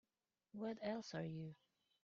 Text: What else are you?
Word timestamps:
What 0.53 0.79
else 0.81 1.13
are 1.13 1.27
you? 1.27 1.53